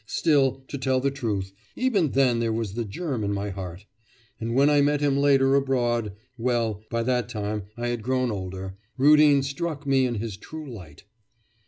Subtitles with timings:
[0.07, 3.85] Still, to tell the truth, even then there was the germ in my heart.
[4.39, 6.13] And when I met him later abroad...
[6.39, 8.77] well, by that time I had grown older....
[8.97, 11.03] Rudin struck me in his true light.